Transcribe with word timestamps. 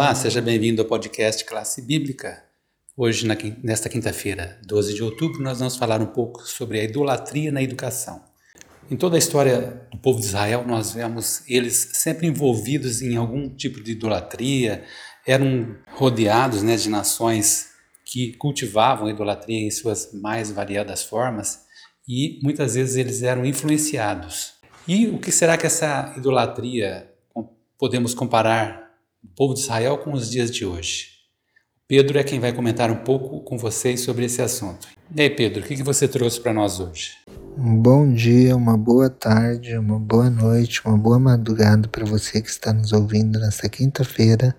Olá, 0.00 0.14
seja 0.14 0.40
bem-vindo 0.40 0.80
ao 0.80 0.88
podcast 0.88 1.44
Classe 1.44 1.82
Bíblica. 1.82 2.42
Hoje, 2.96 3.26
na, 3.26 3.36
nesta 3.62 3.86
quinta-feira, 3.86 4.58
12 4.66 4.94
de 4.94 5.02
outubro, 5.02 5.42
nós 5.42 5.58
vamos 5.58 5.76
falar 5.76 6.00
um 6.00 6.06
pouco 6.06 6.40
sobre 6.48 6.80
a 6.80 6.84
idolatria 6.84 7.52
na 7.52 7.62
educação. 7.62 8.24
Em 8.90 8.96
toda 8.96 9.16
a 9.16 9.18
história 9.18 9.86
do 9.92 9.98
povo 9.98 10.18
de 10.18 10.24
Israel, 10.24 10.64
nós 10.66 10.94
vemos 10.94 11.42
eles 11.46 11.90
sempre 11.92 12.26
envolvidos 12.26 13.02
em 13.02 13.14
algum 13.14 13.54
tipo 13.54 13.84
de 13.84 13.92
idolatria, 13.92 14.84
eram 15.26 15.76
rodeados 15.88 16.62
né, 16.62 16.76
de 16.76 16.88
nações 16.88 17.66
que 18.06 18.32
cultivavam 18.38 19.06
a 19.06 19.10
idolatria 19.10 19.66
em 19.66 19.70
suas 19.70 20.14
mais 20.14 20.50
variadas 20.50 21.04
formas 21.04 21.66
e 22.08 22.40
muitas 22.42 22.74
vezes 22.74 22.96
eles 22.96 23.22
eram 23.22 23.44
influenciados. 23.44 24.54
E 24.88 25.08
o 25.08 25.18
que 25.18 25.30
será 25.30 25.58
que 25.58 25.66
essa 25.66 26.14
idolatria 26.16 27.12
podemos 27.78 28.14
comparar 28.14 28.89
o 29.22 29.28
povo 29.28 29.54
de 29.54 29.60
Israel 29.60 29.98
com 29.98 30.12
os 30.12 30.30
dias 30.30 30.50
de 30.50 30.64
hoje? 30.64 31.08
Pedro 31.86 32.18
é 32.18 32.22
quem 32.22 32.38
vai 32.38 32.52
comentar 32.52 32.90
um 32.90 33.04
pouco 33.04 33.40
com 33.40 33.58
vocês 33.58 34.00
sobre 34.00 34.24
esse 34.24 34.40
assunto. 34.40 34.86
E 35.14 35.20
aí, 35.20 35.30
Pedro, 35.30 35.62
o 35.62 35.66
que 35.66 35.82
você 35.82 36.06
trouxe 36.06 36.40
para 36.40 36.52
nós 36.52 36.78
hoje? 36.78 37.12
Um 37.58 37.76
bom 37.76 38.12
dia, 38.12 38.56
uma 38.56 38.78
boa 38.78 39.10
tarde, 39.10 39.76
uma 39.76 39.98
boa 39.98 40.30
noite, 40.30 40.80
uma 40.86 40.96
boa 40.96 41.18
madrugada 41.18 41.88
para 41.88 42.04
você 42.04 42.40
que 42.40 42.48
está 42.48 42.72
nos 42.72 42.92
ouvindo 42.92 43.40
nesta 43.40 43.68
quinta-feira, 43.68 44.54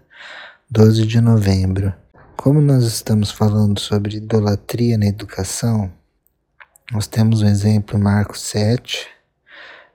12 0.69 1.05
de 1.05 1.21
novembro. 1.21 1.93
Como 2.35 2.59
nós 2.59 2.83
estamos 2.83 3.31
falando 3.31 3.79
sobre 3.79 4.17
idolatria 4.17 4.97
na 4.97 5.05
educação, 5.05 5.91
nós 6.91 7.07
temos 7.07 7.41
um 7.41 7.47
exemplo 7.47 7.97
em 7.97 8.01
Marcos 8.01 8.41
7 8.41 9.07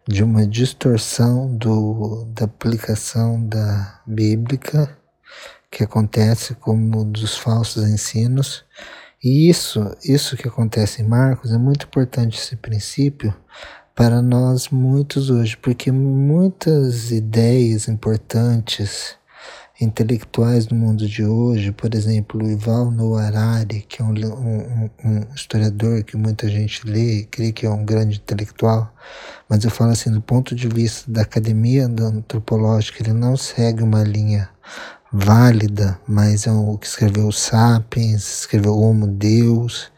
de 0.08 0.22
uma 0.22 0.46
distorção 0.46 1.54
do, 1.56 2.24
da 2.32 2.44
aplicação 2.44 3.44
da 3.44 4.00
bíblica 4.06 4.96
que 5.70 5.82
acontece 5.82 6.54
como 6.54 7.04
dos 7.04 7.36
falsos 7.36 7.88
ensinos. 7.88 8.64
E 9.22 9.48
isso, 9.48 9.96
isso 10.04 10.36
que 10.36 10.46
acontece 10.46 11.02
em 11.02 11.08
Marcos 11.08 11.52
é 11.52 11.58
muito 11.58 11.86
importante 11.86 12.38
esse 12.38 12.54
princípio 12.56 13.34
para 13.94 14.22
nós 14.22 14.68
muitos 14.68 15.30
hoje, 15.30 15.56
porque 15.56 15.90
muitas 15.90 17.10
ideias 17.10 17.88
importantes 17.88 19.16
intelectuais 19.80 20.66
do 20.66 20.74
mundo 20.74 21.06
de 21.06 21.24
hoje, 21.24 21.70
por 21.70 21.94
exemplo, 21.94 22.42
Ival 22.50 22.90
Noah 22.90 23.26
Harari, 23.26 23.84
que 23.86 24.00
é 24.00 24.04
um, 24.04 24.12
um, 24.12 24.90
um, 25.04 25.34
historiador 25.34 26.02
que 26.02 26.16
muita 26.16 26.48
gente 26.48 26.86
lê, 26.86 27.24
crê 27.30 27.52
que 27.52 27.66
é 27.66 27.70
um 27.70 27.84
grande 27.84 28.16
intelectual, 28.16 28.90
mas 29.48 29.64
eu 29.64 29.70
falo 29.70 29.90
assim, 29.90 30.10
do 30.10 30.22
ponto 30.22 30.54
de 30.54 30.66
vista 30.66 31.10
da 31.10 31.22
academia 31.22 31.86
antropológica, 31.86 33.02
ele 33.02 33.12
não 33.12 33.36
segue 33.36 33.82
uma 33.82 34.02
linha 34.02 34.48
válida, 35.12 35.98
mas 36.08 36.46
é 36.46 36.52
o 36.52 36.78
que 36.78 36.86
escreveu 36.86 37.30
Sapiens, 37.30 38.40
escreveu 38.40 38.76
Homo 38.78 39.06
Deus, 39.06 39.90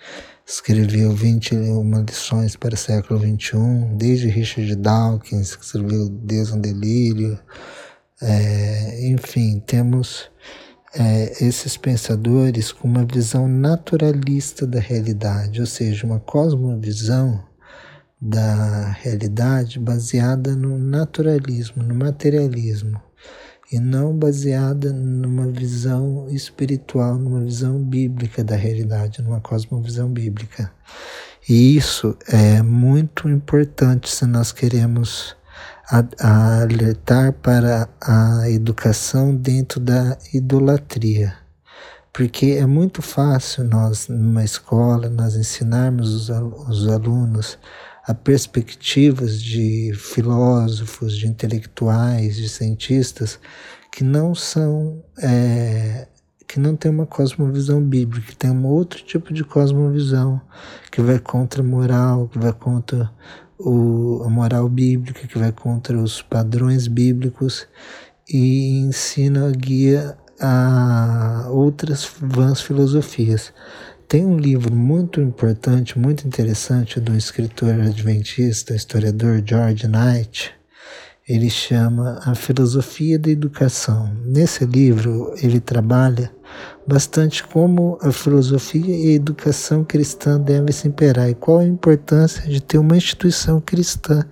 escreveu 0.45 1.15
21 1.15 2.03
lições 2.03 2.57
para 2.57 2.75
o 2.75 2.77
século 2.77 3.21
XXI, 3.21 3.59
desde 3.97 4.29
Richard 4.29 4.75
Dawkins, 4.77 5.55
que 5.55 5.65
escreveu 5.65 6.09
Deus 6.09 6.51
um 6.51 6.61
Delírio, 6.61 7.39
é, 8.21 8.98
enfim, 9.19 9.61
temos 9.67 10.31
é, 10.95 11.45
esses 11.45 11.77
pensadores 11.77 12.71
com 12.71 12.87
uma 12.87 13.05
visão 13.05 13.49
naturalista 13.49 14.65
da 14.67 14.79
realidade, 14.79 15.61
ou 15.61 15.67
seja, 15.67 16.07
uma 16.07 16.21
cosmovisão 16.21 17.45
da 18.21 18.91
realidade 19.01 19.79
baseada 19.79 20.55
no 20.55 20.79
naturalismo, 20.79 21.83
no 21.83 21.95
materialismo, 21.95 23.01
e 23.71 23.79
não 23.79 24.17
baseada 24.17 24.93
numa 24.93 25.49
visão 25.49 26.27
espiritual, 26.31 27.17
numa 27.17 27.41
visão 27.41 27.83
bíblica 27.83 28.43
da 28.43 28.57
realidade, 28.57 29.21
numa 29.21 29.41
cosmovisão 29.41 30.09
bíblica. 30.09 30.73
E 31.49 31.77
isso 31.77 32.17
é 32.29 32.63
muito 32.63 33.29
importante 33.29 34.09
se 34.11 34.25
nós 34.27 34.53
queremos 34.53 35.37
a, 35.91 36.61
alertar 36.63 37.33
para 37.33 37.89
a 38.01 38.51
educação 38.51 39.35
dentro 39.35 39.81
da 39.81 40.17
idolatria. 40.33 41.35
Porque 42.13 42.57
é 42.59 42.67
muito 42.67 43.01
fácil 43.01 43.65
nós, 43.65 44.09
numa 44.09 44.45
escola, 44.45 45.09
nós 45.09 45.37
ensinarmos 45.37 46.29
os, 46.29 46.31
os 46.69 46.89
alunos 46.89 47.59
a 48.07 48.15
perspectivas 48.15 49.41
de 49.41 49.93
filósofos, 49.95 51.17
de 51.17 51.27
intelectuais, 51.27 52.37
de 52.37 52.49
cientistas 52.49 53.39
que 53.93 54.03
não 54.03 54.35
são 54.35 55.05
é, 55.19 56.09
que 56.49 56.59
não 56.59 56.75
tem 56.75 56.91
uma 56.91 57.05
cosmovisão 57.05 57.83
bíblica, 57.83 58.29
que 58.29 58.37
tem 58.37 58.51
um 58.51 58.67
outro 58.67 59.05
tipo 59.05 59.35
de 59.35 59.45
cosmovisão 59.45 60.41
que 60.91 61.03
vai 61.03 61.19
contra 61.19 61.61
a 61.61 61.65
moral, 61.65 62.27
que 62.27 62.39
vai 62.39 62.55
contra 62.55 63.11
o, 63.59 64.23
a 64.25 64.31
moral 64.31 64.67
bíblica, 64.67 65.29
que 65.29 65.39
vai 65.39 65.53
contra 65.53 65.99
os 65.99 66.23
padrões 66.23 66.89
bíblicos 66.89 67.67
e 68.27 68.79
ensina, 68.79 69.51
guia 69.51 70.17
a 70.41 71.49
outras 71.51 72.11
vãs 72.19 72.63
filosofias. 72.63 73.53
Tem 74.07 74.25
um 74.25 74.39
livro 74.39 74.75
muito 74.75 75.21
importante, 75.21 75.99
muito 75.99 76.27
interessante, 76.27 76.99
do 76.99 77.15
escritor 77.15 77.75
adventista, 77.75 78.75
historiador 78.75 79.43
George 79.45 79.87
Knight. 79.87 80.55
Ele 81.29 81.51
chama 81.51 82.19
A 82.25 82.35
Filosofia 82.35 83.19
da 83.19 83.29
Educação. 83.29 84.11
Nesse 84.25 84.65
livro, 84.65 85.35
ele 85.43 85.61
trabalha 85.61 86.33
bastante 86.87 87.45
como 87.45 87.99
a 88.01 88.11
filosofia 88.11 88.95
e 88.95 89.13
a 89.13 89.15
educação 89.15 89.85
cristã 89.85 90.41
devem 90.41 90.73
se 90.73 90.89
imperar 90.89 91.29
e 91.29 91.35
qual 91.35 91.59
a 91.59 91.65
importância 91.65 92.43
de 92.49 92.61
ter 92.61 92.79
uma 92.79 92.97
instituição 92.97 93.61
cristã, 93.61 94.25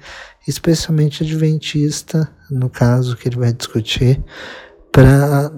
especialmente 0.46 1.22
adventista, 1.22 2.28
no 2.50 2.70
caso 2.70 3.16
que 3.16 3.28
ele 3.28 3.36
vai 3.36 3.52
discutir, 3.52 4.22
para 4.90 5.52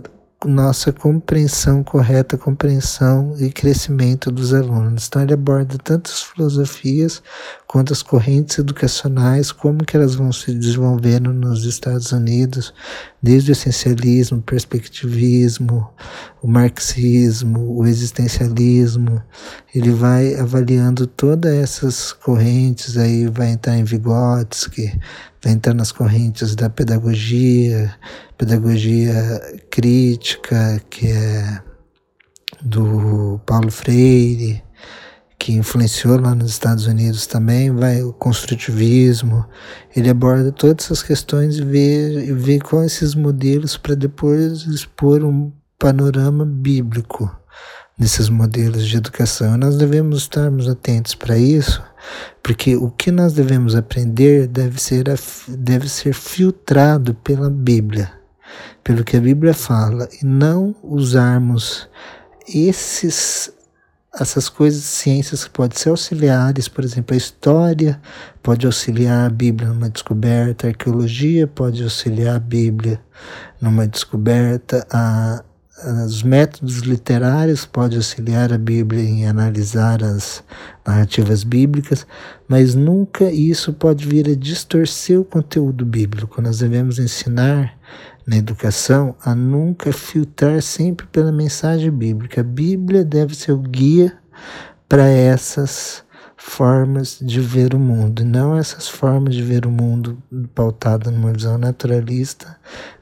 nossa 0.46 0.92
compreensão 0.92 1.82
correta, 1.82 2.38
compreensão 2.38 3.34
e 3.40 3.50
crescimento 3.50 4.30
dos 4.30 4.54
alunos. 4.54 5.08
Então 5.08 5.20
ele 5.22 5.34
aborda 5.34 5.76
tanto 5.78 6.10
as 6.10 6.22
filosofias 6.22 7.20
quanto 7.66 7.92
as 7.92 8.02
correntes 8.02 8.58
educacionais, 8.58 9.50
como 9.50 9.84
que 9.84 9.96
elas 9.96 10.14
vão 10.14 10.32
se 10.32 10.54
desenvolvendo 10.54 11.32
nos 11.32 11.64
Estados 11.64 12.12
Unidos, 12.12 12.72
desde 13.20 13.50
o 13.50 13.52
essencialismo, 13.52 14.38
o 14.38 14.42
perspectivismo, 14.42 15.90
o 16.40 16.46
marxismo, 16.46 17.76
o 17.76 17.84
existencialismo. 17.84 19.20
Ele 19.74 19.90
vai 19.90 20.36
avaliando 20.36 21.06
todas 21.06 21.52
essas 21.52 22.12
correntes, 22.12 22.96
aí 22.96 23.26
vai 23.26 23.50
entrar 23.50 23.76
em 23.76 23.84
Vygotsky, 23.84 24.98
entrar 25.44 25.74
nas 25.74 25.92
correntes 25.92 26.54
da 26.54 26.68
pedagogia, 26.68 27.94
pedagogia 28.36 29.60
crítica, 29.70 30.80
que 30.90 31.06
é 31.08 31.62
do 32.60 33.40
Paulo 33.46 33.70
Freire, 33.70 34.62
que 35.38 35.52
influenciou 35.52 36.20
lá 36.20 36.34
nos 36.34 36.50
Estados 36.50 36.86
Unidos 36.86 37.26
também, 37.26 37.70
vai 37.70 38.02
o 38.02 38.12
construtivismo, 38.12 39.46
ele 39.94 40.10
aborda 40.10 40.50
todas 40.50 40.86
essas 40.86 41.02
questões 41.02 41.56
e 41.56 41.64
vê, 41.64 42.24
e 42.24 42.32
vê 42.32 42.58
quais 42.58 42.92
esses 42.92 43.14
modelos 43.14 43.76
para 43.76 43.94
depois 43.94 44.62
expor 44.62 45.22
um 45.22 45.52
panorama 45.78 46.44
bíblico 46.44 47.30
nesses 47.98 48.28
modelos 48.28 48.86
de 48.86 48.96
educação. 48.96 49.56
Nós 49.56 49.76
devemos 49.76 50.18
estarmos 50.18 50.68
atentos 50.68 51.14
para 51.14 51.36
isso, 51.36 51.82
porque 52.42 52.76
o 52.76 52.90
que 52.90 53.10
nós 53.10 53.32
devemos 53.32 53.74
aprender 53.74 54.46
deve 54.46 54.80
ser, 54.80 55.04
deve 55.48 55.88
ser 55.88 56.14
filtrado 56.14 57.14
pela 57.14 57.50
Bíblia 57.50 58.18
pelo 58.88 59.04
que 59.04 59.18
a 59.18 59.20
Bíblia 59.20 59.52
fala, 59.52 60.08
e 60.22 60.24
não 60.24 60.74
usarmos 60.82 61.86
esses 62.48 63.52
essas 64.18 64.48
coisas, 64.48 64.82
ciências 64.84 65.44
que 65.44 65.50
podem 65.50 65.78
ser 65.78 65.90
auxiliares, 65.90 66.66
por 66.66 66.82
exemplo, 66.82 67.14
a 67.14 67.16
história 67.16 68.00
pode 68.42 68.64
auxiliar 68.64 69.26
a 69.26 69.30
Bíblia 69.30 69.68
numa 69.68 69.90
descoberta, 69.90 70.66
a 70.66 70.70
arqueologia 70.70 71.46
pode 71.46 71.84
auxiliar 71.84 72.36
a 72.36 72.38
Bíblia 72.40 72.98
numa 73.60 73.86
descoberta, 73.86 74.84
a, 74.90 75.44
os 76.06 76.22
métodos 76.22 76.78
literários 76.78 77.64
podem 77.64 77.98
auxiliar 77.98 78.52
a 78.52 78.58
Bíblia 78.58 79.02
em 79.02 79.26
analisar 79.26 80.02
as 80.02 80.42
narrativas 80.84 81.44
bíblicas, 81.44 82.06
mas 82.48 82.74
nunca 82.74 83.30
isso 83.30 83.72
pode 83.72 84.06
vir 84.06 84.28
a 84.28 84.34
distorcer 84.34 85.20
o 85.20 85.24
conteúdo 85.24 85.84
bíblico. 85.86 86.42
Nós 86.42 86.58
devemos 86.58 86.98
ensinar 86.98 87.78
na 88.26 88.36
educação 88.36 89.14
a 89.24 89.34
nunca 89.34 89.92
filtrar 89.92 90.60
sempre 90.62 91.06
pela 91.06 91.30
mensagem 91.30 91.90
bíblica. 91.90 92.40
A 92.40 92.44
Bíblia 92.44 93.04
deve 93.04 93.34
ser 93.34 93.52
o 93.52 93.58
guia 93.58 94.12
para 94.88 95.06
essas 95.06 96.02
formas 96.40 97.18
de 97.20 97.40
ver 97.40 97.74
o 97.74 97.80
mundo, 97.80 98.24
não 98.24 98.56
essas 98.56 98.88
formas 98.88 99.34
de 99.34 99.42
ver 99.42 99.66
o 99.66 99.70
mundo 99.72 100.22
pautadas 100.54 101.12
numa 101.12 101.32
visão 101.32 101.58
naturalista, 101.58 102.56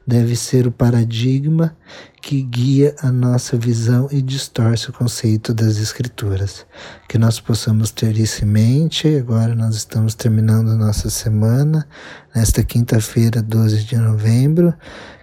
deve 0.05 0.35
ser 0.35 0.65
o 0.65 0.71
paradigma 0.71 1.77
que 2.19 2.41
guia 2.41 2.95
a 2.99 3.11
nossa 3.11 3.55
visão 3.55 4.09
e 4.11 4.23
distorce 4.23 4.89
o 4.89 4.93
conceito 4.93 5.53
das 5.53 5.77
escrituras. 5.77 6.65
Que 7.07 7.19
nós 7.19 7.39
possamos 7.39 7.91
ter 7.91 8.17
isso 8.17 8.43
em 8.43 8.47
mente. 8.47 9.07
Agora 9.15 9.53
nós 9.53 9.75
estamos 9.75 10.15
terminando 10.15 10.75
nossa 10.75 11.09
semana, 11.09 11.87
nesta 12.35 12.63
quinta-feira, 12.63 13.41
12 13.41 13.83
de 13.83 13.97
novembro, 13.97 14.73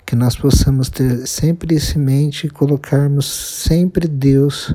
que 0.06 0.14
nós 0.14 0.36
possamos 0.36 0.88
ter 0.88 1.26
sempre 1.26 1.74
isso 1.74 1.98
em 1.98 2.02
mente 2.02 2.46
e 2.46 2.50
colocarmos 2.50 3.26
sempre 3.26 4.06
Deus 4.06 4.72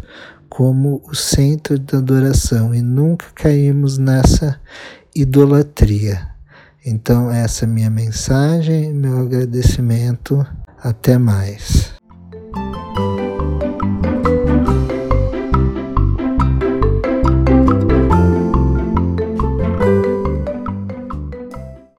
como 0.50 1.02
o 1.08 1.16
centro 1.16 1.78
da 1.78 2.00
adoração 2.00 2.74
e 2.74 2.82
nunca 2.82 3.28
caímos 3.36 3.98
nessa 3.98 4.60
idolatria. 5.16 6.28
Então, 6.86 7.32
essa 7.32 7.66
é 7.66 7.68
minha 7.68 7.90
mensagem, 7.90 8.94
meu 8.94 9.20
agradecimento. 9.20 10.46
Até 10.82 11.18
mais. 11.18 11.89